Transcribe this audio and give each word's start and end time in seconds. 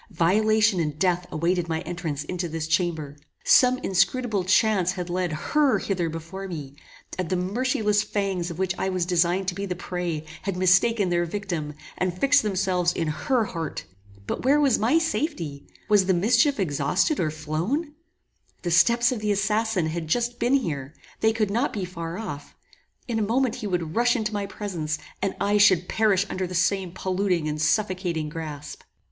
Violation 0.17 0.79
and 0.79 0.97
death 0.97 1.27
awaited 1.31 1.69
my 1.69 1.81
entrance 1.81 2.23
into 2.23 2.49
this 2.49 2.65
chamber. 2.65 3.15
Some 3.45 3.77
inscrutable 3.83 4.43
chance 4.45 4.93
had 4.93 5.11
led 5.11 5.31
HER 5.31 5.77
hither 5.77 6.09
before 6.09 6.47
me, 6.47 6.75
and 7.19 7.29
the 7.29 7.35
merciless 7.35 8.01
fangs 8.01 8.49
of 8.49 8.57
which 8.57 8.73
I 8.79 8.89
was 8.89 9.05
designed 9.05 9.47
to 9.49 9.53
be 9.53 9.67
the 9.67 9.75
prey, 9.75 10.25
had 10.41 10.57
mistaken 10.57 11.09
their 11.09 11.25
victim, 11.25 11.75
and 11.99 12.09
had 12.09 12.19
fixed 12.19 12.41
themselves 12.41 12.93
in 12.93 13.09
HER 13.09 13.43
heart. 13.43 13.85
But 14.25 14.43
where 14.43 14.59
was 14.59 14.79
my 14.79 14.97
safety? 14.97 15.67
Was 15.87 16.07
the 16.07 16.15
mischief 16.15 16.59
exhausted 16.59 17.19
or 17.19 17.29
flown? 17.29 17.93
The 18.63 18.71
steps 18.71 19.11
of 19.11 19.19
the 19.19 19.31
assassin 19.31 19.85
had 19.85 20.07
just 20.07 20.39
been 20.39 20.55
here; 20.55 20.95
they 21.19 21.31
could 21.31 21.51
not 21.51 21.71
be 21.71 21.85
far 21.85 22.17
off; 22.17 22.55
in 23.07 23.19
a 23.19 23.21
moment 23.21 23.57
he 23.57 23.67
would 23.67 23.95
rush 23.95 24.15
into 24.15 24.33
my 24.33 24.47
presence, 24.47 24.97
and 25.21 25.35
I 25.39 25.59
should 25.59 25.87
perish 25.87 26.25
under 26.27 26.47
the 26.47 26.55
same 26.55 26.91
polluting 26.91 27.47
and 27.47 27.61
suffocating 27.61 28.29
grasp! 28.29 28.81